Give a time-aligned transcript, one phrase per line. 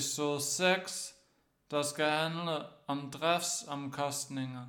[0.00, 1.14] Episode 6,
[1.70, 4.66] der skal handle om driftsomkostninger.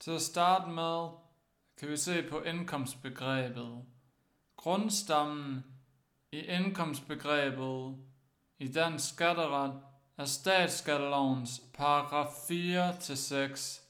[0.00, 1.08] Til at starte med
[1.76, 3.84] kan vi se på indkomstbegrebet.
[4.56, 5.64] Grundstammen
[6.32, 7.96] i indkomstbegrebet
[8.58, 9.82] i dansk skatteret
[10.16, 13.82] er statsskattelovens paragraf 4-6.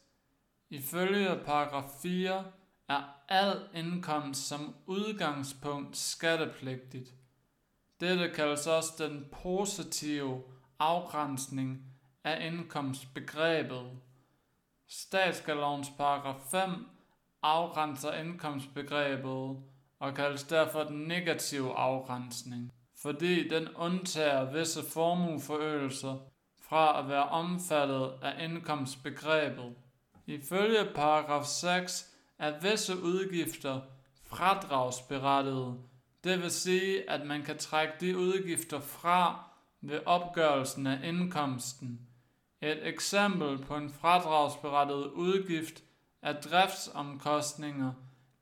[0.70, 2.44] Ifølge paragraf 4
[2.88, 7.17] er al indkomst som udgangspunkt skattepligtigt.
[8.00, 10.42] Dette kaldes også den positive
[10.78, 11.84] afgrænsning
[12.24, 13.90] af indkomstbegrebet.
[14.88, 16.70] Statsskalovens paragraf 5
[17.42, 19.56] afgrænser indkomstbegrebet
[19.98, 22.72] og kaldes derfor den negative afgrænsning,
[23.02, 26.16] fordi den undtager visse formueforøgelser
[26.68, 29.74] fra at være omfattet af indkomstbegrebet.
[30.26, 33.80] Ifølge paragraf 6 er visse udgifter
[34.22, 35.78] fradragsberettigede,
[36.24, 39.44] det vil sige, at man kan trække de udgifter fra
[39.80, 42.00] ved opgørelsen af indkomsten.
[42.60, 45.82] Et eksempel på en fradragsberettiget udgift
[46.22, 47.92] er driftsomkostninger,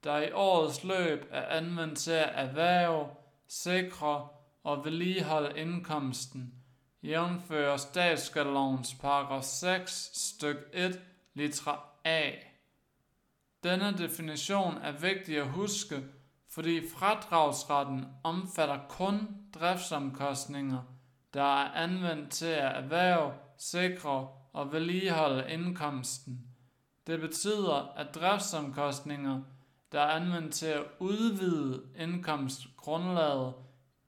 [0.05, 3.09] der i årets løb er anvendt til at erhverve,
[3.49, 4.29] sikre
[4.65, 6.55] og vedligeholde indkomsten,
[7.03, 11.01] jævnfører statsskattelovens paragraf 6 styk 1
[11.35, 12.31] litra A.
[13.65, 16.05] Denne definition er vigtig at huske,
[16.57, 20.83] fordi fradragsretten omfatter kun driftsomkostninger,
[21.35, 26.41] der er anvendt til at erhverve, sikre og vedligeholde indkomsten.
[27.07, 29.43] Det betyder, at driftsomkostninger,
[29.93, 33.55] der er anvendt til at udvide indkomstgrundlaget,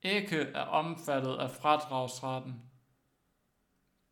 [0.03, 2.63] ikke er omfattet af fradragsretten.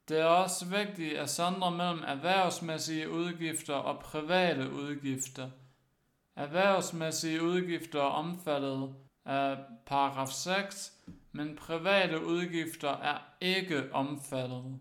[0.08, 5.50] Det er også vigtigt at sondre mellem erhvervsmæssige udgifter og private udgifter–
[6.36, 10.92] Erhvervsmæssige udgifter er omfattet af paragraf 6,
[11.32, 14.78] men private udgifter er ikke omfattet.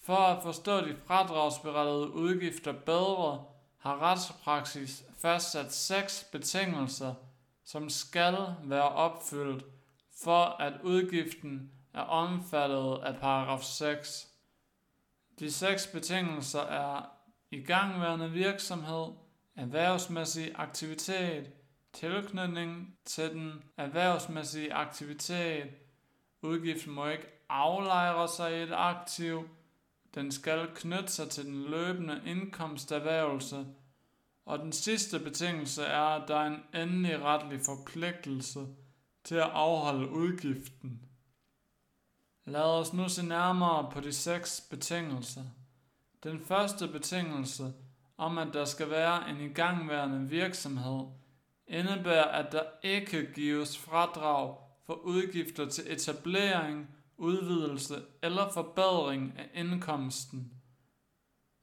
[0.00, 3.44] For at forstå de fradragsberettede udgifter bedre,
[3.78, 7.14] har retspraksis fastsat seks betingelser,
[7.64, 9.64] som skal være opfyldt,
[10.22, 14.28] for at udgiften er omfattet af paragraf 6.
[15.38, 17.02] De seks betingelser er
[17.50, 19.06] igangværende virksomhed,
[19.56, 21.50] erhvervsmæssig aktivitet,
[21.92, 25.70] tilknytning til den erhvervsmæssige aktivitet.
[26.42, 29.48] Udgiften må ikke aflejre sig i et aktiv.
[30.14, 33.66] Den skal knytte sig til den løbende indkomsterhvervelse.
[34.44, 38.66] Og den sidste betingelse er, at der er en endelig retlig forpligtelse
[39.24, 41.00] til at afholde udgiften.
[42.44, 45.44] Lad os nu se nærmere på de seks betingelser.
[46.22, 47.72] Den første betingelse–
[48.16, 51.00] om, at der skal være en igangværende virksomhed,
[51.66, 60.52] indebærer, at der ikke gives fradrag for udgifter til etablering, udvidelse eller forbedring af indkomsten.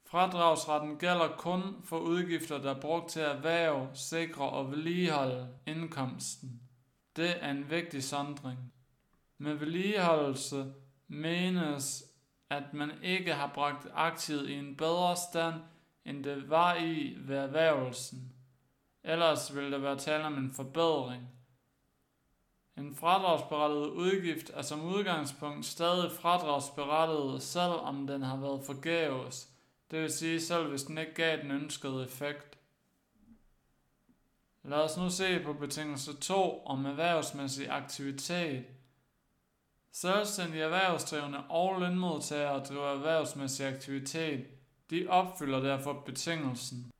[0.07, 6.61] Fradragsretten gælder kun for udgifter, der er brugt til at erhverve, sikre og vedligeholde indkomsten.
[7.15, 8.73] Det er en vigtig sondring.
[9.37, 10.73] Med vedligeholdelse
[11.07, 12.03] menes,
[12.49, 15.55] at man ikke har bragt aktiet i en bedre stand
[16.05, 18.33] end det var i ved erhvervelsen.
[19.03, 21.29] Ellers ville der være tale om en forbedring.
[22.77, 29.49] En fradragsberettiget udgift er som udgangspunkt stadig fradragsberettiget, selvom den har været forgæves,
[29.91, 32.57] det vil sige selv hvis den ikke gav den ønskede effekt.
[34.63, 38.65] Lad os nu se på betingelse 2 om erhvervsmæssig aktivitet.
[39.91, 44.45] Selvstændige erhvervsdrivende og lønmodtagere driver erhvervsmæssig aktivitet–
[44.91, 46.91] de opfylder derfor betingelsen.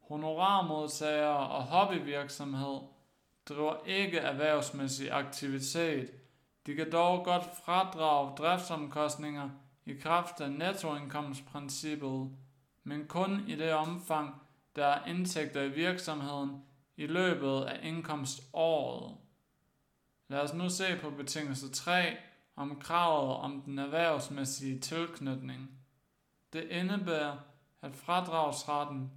[0.00, 2.80] Honorarmodtagere og hobbyvirksomhed
[3.48, 6.10] driver ikke erhvervsmæssig aktivitet.
[6.66, 9.50] De kan dog godt fradrage driftsomkostninger
[9.86, 12.30] i kraft af nettoindkomstprincippet,
[12.84, 14.42] men kun i det omfang,
[14.76, 16.62] der er indtægter i virksomheden
[16.96, 19.16] i løbet af indkomståret.
[20.28, 22.16] Lad os nu se på betingelse 3
[22.56, 25.83] om kravet om den erhvervsmæssige tilknytning.
[26.54, 27.36] Det indebærer,
[27.82, 29.10] at fradragsretten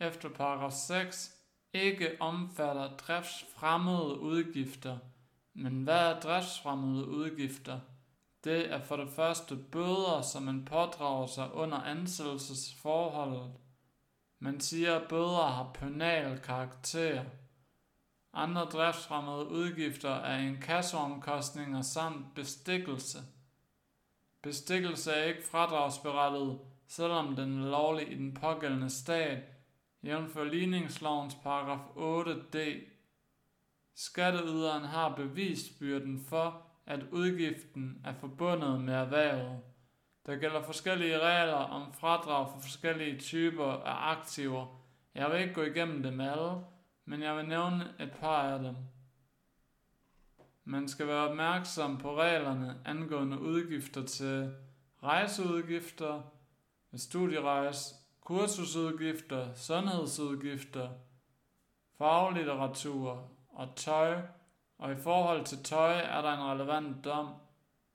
[0.00, 1.34] efter paragraf 6
[1.72, 4.98] ikke omfatter driftsfremmede udgifter.
[5.54, 7.80] Men hvad er driftsfremmede udgifter?
[8.44, 13.52] Det er for det første bøder, som man pådrager sig under ansættelsesforholdet.
[14.38, 17.24] Man siger, at bøder har penal karakter.
[18.32, 23.18] Andre driftsfremmede udgifter er inkassoomkostninger samt bestikkelse–
[24.42, 29.42] Bestikkelse er ikke fradragsberettiget, selvom den er lovlig i den pågældende stat,
[30.02, 32.58] jævnfør ligningslovens paragraf 8d.
[33.94, 39.60] Skatteyderen har bevisbyrden for, at udgiften er forbundet med erhvervet.
[40.26, 44.66] Der gælder forskellige regler om fradrag for forskellige typer af aktiver.
[45.14, 46.64] Jeg vil ikke gå igennem dem alle,
[47.04, 48.76] men jeg vil nævne et par af dem.
[50.70, 54.54] Man skal være opmærksom på reglerne angående udgifter til
[55.02, 56.22] rejseudgifter,
[56.96, 60.88] studierejse, kursusudgifter, sundhedsudgifter,
[61.98, 64.20] faglitteratur og tøj,
[64.78, 67.28] og i forhold til tøj er der en relevant dom,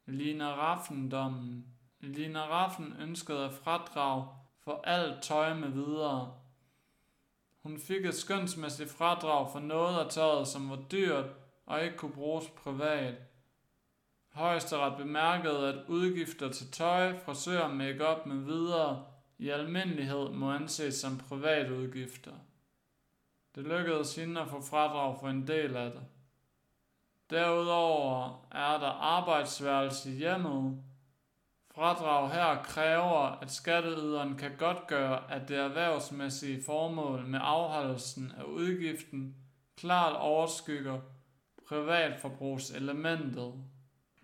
[0.05, 1.65] Lina Raffen-dommen.
[1.99, 4.27] Lina Raffen ønskede at fradrag
[4.63, 6.33] for alt tøj med videre.
[7.63, 11.25] Hun fik et skønsmæssigt fradrag for noget af tøjet, som var dyrt
[11.65, 13.15] og ikke kunne bruges privat.
[14.33, 19.05] Højesteret bemærkede, at udgifter til tøj, frisør, makeup med videre
[19.37, 22.33] i almindelighed må anses som privatudgifter.
[23.55, 26.01] Det lykkedes hende at få fradrag for en del af det.
[27.29, 30.83] Derudover er der arbejdsværelse i hjemmet.
[31.75, 39.35] Fradrag her kræver, at skatteyderen kan godtgøre, at det erhvervsmæssige formål med afholdelsen af udgiften
[39.75, 40.99] klart overskygger
[41.73, 43.53] privatforbrugselementet.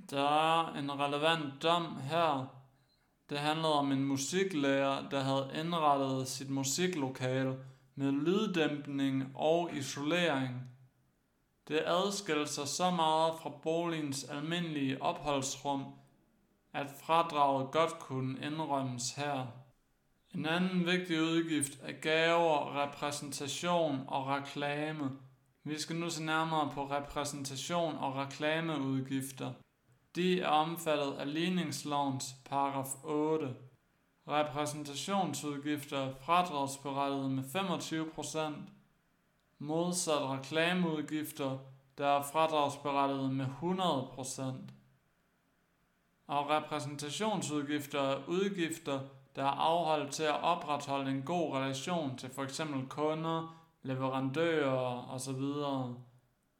[0.10, 2.56] Der er en relevant dom her.
[3.30, 7.58] Det handlede om en musiklærer, der havde indrettet sit musiklokale
[7.96, 10.72] med lyddæmpning og isolering.
[11.68, 15.86] Det adskilte sig så meget fra boligens almindelige opholdsrum,
[16.74, 19.48] at fradraget godt kunne indrømmes her.
[20.36, 25.12] En anden vigtig udgift er gaver, repræsentation og reklame.
[25.64, 29.54] Vi skal nu se nærmere på repræsentation og reklameudgifter.
[30.16, 33.56] De er omfattet af ligningslovens paragraf 8.
[34.28, 38.70] Repræsentationsudgifter fradragsberettiget med 25%,
[39.60, 41.58] modsat reklameudgifter,
[41.98, 44.72] der er fradragsberettiget med 100%.
[46.28, 49.00] Og repræsentationsudgifter er udgifter,
[49.36, 52.62] der er afholdt til at opretholde en god relation til f.eks.
[52.90, 55.42] kunder, leverandører osv.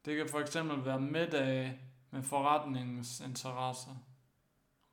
[0.04, 0.56] Det kan f.eks.
[0.56, 1.80] være middag
[2.10, 3.96] med forretningens interesser.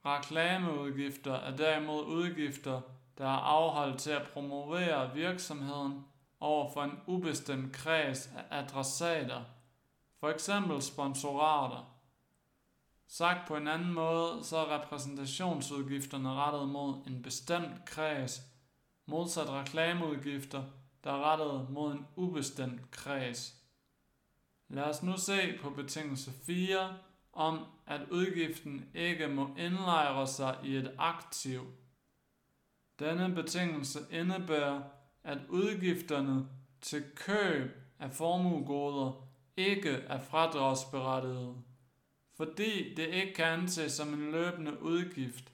[0.05, 2.81] Reklameudgifter er derimod udgifter,
[3.17, 6.05] der er afholdt til at promovere virksomheden
[6.39, 9.43] over for en ubestemt kreds af adressater,
[10.19, 11.93] for eksempel sponsorater.
[13.07, 18.41] Sagt på en anden måde, så er repræsentationsudgifterne rettet mod en bestemt kreds,
[19.05, 20.63] modsat reklameudgifter,
[21.03, 23.55] der er rettet mod en ubestemt kreds.
[24.69, 26.97] Lad os nu se på betingelse 4
[27.33, 31.61] om, at udgiften ikke må indlejre sig i et aktiv.
[32.99, 34.81] Denne betingelse indebærer,
[35.23, 36.47] at udgifterne
[36.81, 39.27] til køb af formuegoder
[39.57, 41.55] ikke er fradragsberettigede,
[42.35, 45.51] fordi det ikke kan anses som en løbende udgift.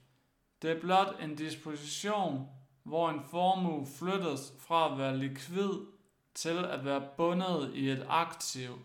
[0.62, 2.48] Det er blot en disposition,
[2.84, 5.86] hvor en formue flyttes fra at være likvid
[6.34, 8.78] til at være bundet i et aktiv.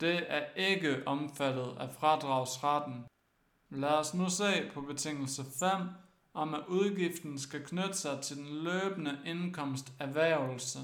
[0.00, 3.04] Det er ikke omfattet af fradragsretten.
[3.70, 5.70] Lad os nu se på betingelse 5,
[6.34, 10.78] om at udgiften skal knytte sig til den løbende indkomst erhvervelse.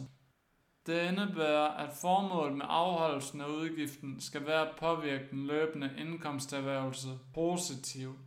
[0.86, 7.18] Det indebærer, at formålet med afholdelsen af udgiften skal være at påvirke den løbende indkomsterhvervelse
[7.34, 8.18] positivt.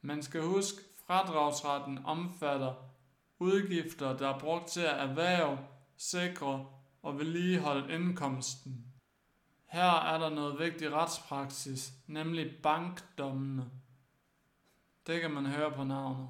[0.00, 2.85] Man skal huske, fradragsretten omfatter
[3.38, 5.58] udgifter, der er brugt til at erhverve,
[5.96, 6.66] sikre
[7.02, 8.84] og vedligeholde indkomsten.
[9.66, 13.70] Her er der noget vigtig retspraksis, nemlig bankdommene.
[15.06, 16.28] Det kan man høre på navnet.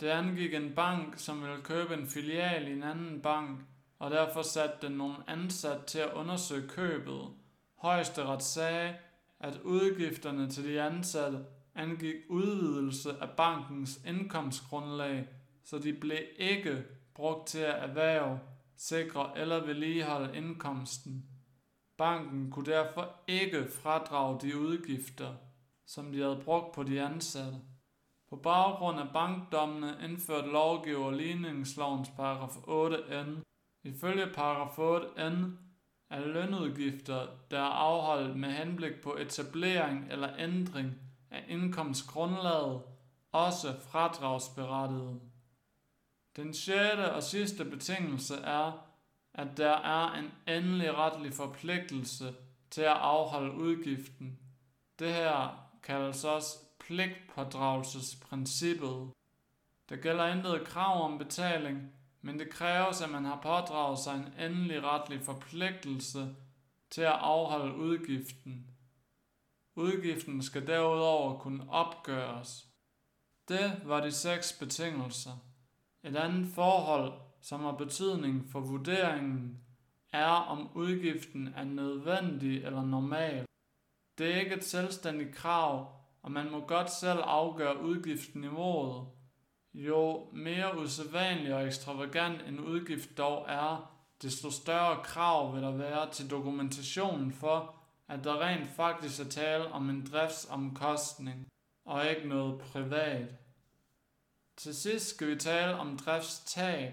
[0.00, 3.60] Det angik en bank, som ville købe en filial i en anden bank,
[3.98, 7.28] og derfor satte den nogle ansat til at undersøge købet.
[7.74, 8.96] Højesteret sagde,
[9.40, 15.28] at udgifterne til de ansatte angik udvidelse af bankens indkomstgrundlag,
[15.66, 18.40] så de blev ikke brugt til at erhverve,
[18.76, 21.24] sikre eller vedligeholde indkomsten.
[21.96, 25.34] Banken kunne derfor ikke fradrage de udgifter,
[25.86, 27.58] som de havde brugt på de ansatte.
[28.28, 33.42] På baggrund af bankdommene indførte lovgiver ligningslovens paragraf 8n.
[33.82, 35.34] Ifølge paragraf 8n
[36.10, 40.92] er lønudgifter, der er afholdt med henblik på etablering eller ændring
[41.30, 42.82] af indkomstgrundlaget,
[43.32, 45.20] også fradragsberettiget.
[46.36, 48.72] Den sjette og sidste betingelse er,
[49.34, 52.34] at der er en endelig retlig forpligtelse
[52.70, 54.38] til at afholde udgiften.
[54.98, 59.12] Det her kaldes også pligtpådragelsesprincippet.
[59.88, 64.34] Der gælder intet krav om betaling, men det kræves, at man har pådraget sig en
[64.50, 66.34] endelig retlig forpligtelse
[66.90, 68.66] til at afholde udgiften.
[69.74, 72.66] Udgiften skal derudover kunne opgøres.
[73.48, 75.32] Det var de seks betingelser.
[76.06, 79.58] Et andet forhold, som har betydning for vurderingen,
[80.12, 83.46] er om udgiften er nødvendig eller normal.
[84.18, 89.06] Det er ikke et selvstændigt krav, og man må godt selv afgøre udgiftsniveauet.
[89.74, 96.10] Jo mere usædvanlig og ekstravagant en udgift dog er, desto større krav vil der være
[96.10, 97.74] til dokumentationen for,
[98.08, 101.46] at der rent faktisk er tale om en driftsomkostning
[101.84, 103.28] og ikke noget privat.
[104.56, 106.92] Til sidst skal vi tale om driftstab.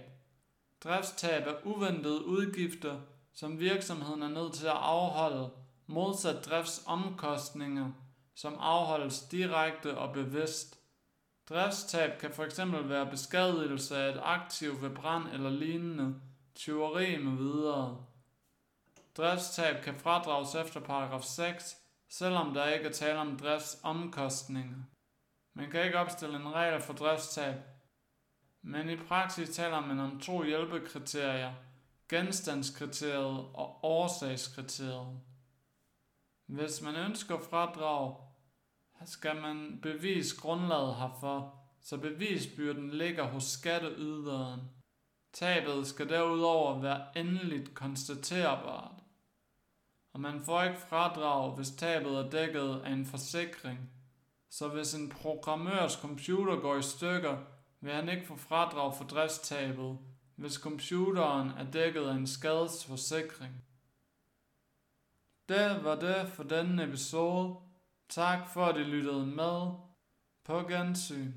[0.83, 2.99] Driftstab er uventede udgifter,
[3.33, 5.49] som virksomheden er nødt til at afholde,
[5.87, 7.91] modsat driftsomkostninger,
[8.35, 10.79] som afholdes direkte og bevidst.
[11.49, 16.15] Driftstab kan fx være beskadigelse af et aktiv ved brand eller lignende,
[16.55, 18.05] tyveri med videre.
[19.17, 21.77] Driftstab kan fradrages efter paragraf 6,
[22.09, 24.77] selvom der ikke er tale om driftsomkostninger.
[25.53, 27.55] Man kan ikke opstille en regel for driftstab,
[28.61, 31.53] men i praksis taler man om to hjælpekriterier,
[32.09, 35.19] genstandskriteriet og årsagskriteriet.
[36.45, 38.15] Hvis man ønsker fradrag,
[39.05, 44.61] skal man bevise grundlaget herfor, så bevisbyrden ligger hos skatteyderen.
[45.33, 49.03] Tabet skal derudover være endeligt konstaterbart.
[50.13, 53.89] Og man får ikke fradrag, hvis tabet er dækket af en forsikring.
[54.53, 57.37] Så hvis en programmørs computer går i stykker,
[57.79, 59.97] vil han ikke få fradrag for driftstabet,
[60.35, 63.63] hvis computeren er dækket af en skadesforsikring.
[65.49, 67.55] Det var det for denne episode.
[68.09, 69.71] Tak for at I lyttede med.
[70.45, 71.33] På gensyn.